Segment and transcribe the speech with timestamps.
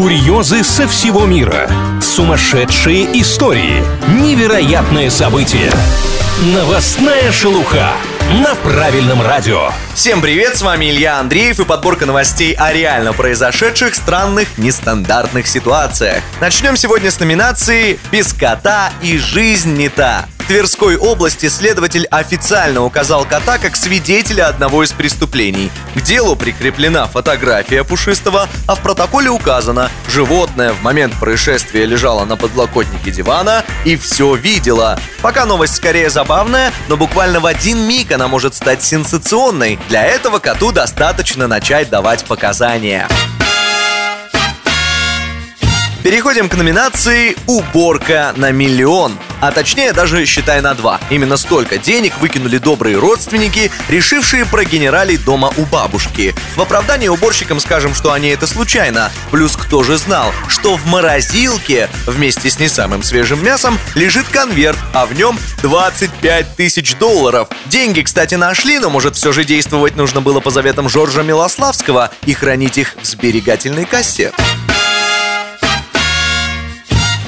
[0.00, 1.70] Курьезы со всего мира.
[2.00, 3.84] Сумасшедшие истории.
[4.18, 5.70] Невероятные события.
[6.54, 7.92] Новостная шелуха
[8.42, 9.68] на правильном радио.
[9.92, 16.22] Всем привет, с вами Илья Андреев и подборка новостей о реально произошедших странных нестандартных ситуациях.
[16.40, 20.29] Начнем сегодня с номинации «Без кота и жизнь не та».
[20.50, 25.70] Тверской области следователь официально указал кота как свидетеля одного из преступлений.
[25.94, 32.36] К делу прикреплена фотография пушистого, а в протоколе указано, животное в момент происшествия лежало на
[32.36, 34.98] подлокотнике дивана и все видело.
[35.22, 39.78] Пока новость скорее забавная, но буквально в один миг она может стать сенсационной.
[39.88, 43.06] Для этого коту достаточно начать давать показания.
[46.02, 49.16] Переходим к номинации «Уборка на миллион».
[49.40, 51.00] А точнее даже считай на два.
[51.10, 56.34] Именно столько денег выкинули добрые родственники, решившие прогенералить дома у бабушки.
[56.56, 59.10] В оправдании уборщикам скажем, что они это случайно.
[59.30, 64.78] Плюс кто же знал, что в морозилке вместе с не самым свежим мясом лежит конверт,
[64.92, 67.48] а в нем 25 тысяч долларов.
[67.66, 72.34] Деньги, кстати, нашли, но может все же действовать нужно было по заветам Жоржа Милославского и
[72.34, 74.32] хранить их в сберегательной кассе.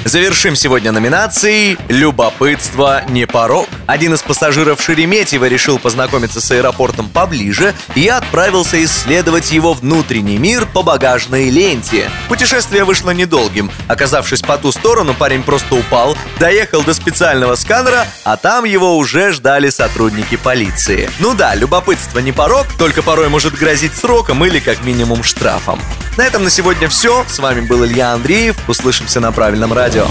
[0.05, 3.69] Завершим сегодня номинацией «Любопытство не порог».
[3.87, 10.67] Один из пассажиров Шереметьево решил познакомиться с аэропортом поближе и отправился исследовать его внутренний мир
[10.67, 12.11] по багажной ленте.
[12.29, 13.71] Путешествие вышло недолгим.
[13.87, 19.31] Оказавшись по ту сторону, парень просто упал, доехал до специального сканера, а там его уже
[19.31, 21.09] ждали сотрудники полиции.
[21.21, 25.81] Ну да, любопытство не порог, только порой может грозить сроком или как минимум штрафом.
[26.17, 27.25] На этом на сегодня все.
[27.27, 28.57] С вами был Илья Андреев.
[28.69, 30.07] Услышимся на правильном радио.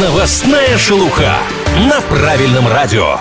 [0.00, 1.38] Новостная шелуха
[1.88, 3.18] на правильном радио.